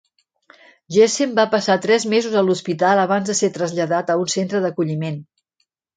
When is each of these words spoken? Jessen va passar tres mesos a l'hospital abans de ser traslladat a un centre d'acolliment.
Jessen 0.95 1.35
va 1.39 1.43
passar 1.51 1.75
tres 1.83 2.07
mesos 2.13 2.37
a 2.39 2.43
l'hospital 2.47 3.03
abans 3.03 3.31
de 3.33 3.39
ser 3.41 3.53
traslladat 3.59 4.11
a 4.11 4.17
un 4.23 4.33
centre 4.37 4.63
d'acolliment. 4.65 5.21